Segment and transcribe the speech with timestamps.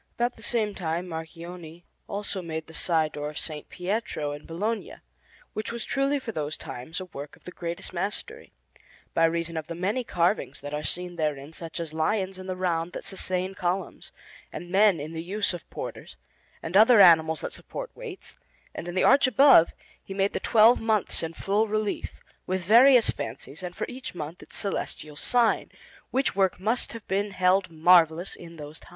[0.15, 3.51] About the same time Marchionne also made the side door of S.
[3.69, 4.95] Pietro in Bologna,
[5.53, 8.51] which was truly for those times a work of the greatest mastery,
[9.13, 12.55] by reason of the many carvings that are seen therein, such as lions in the
[12.55, 14.11] round that sustain columns,
[14.51, 16.17] and men in the use of porters,
[16.63, 18.39] and other animals that support weights;
[18.73, 19.71] and in the arch above
[20.03, 24.41] he made the twelve months in full relief, with various fancies, and for each month
[24.41, 25.69] its celestial sign;
[26.09, 28.89] which work must have been held marvellous in those times.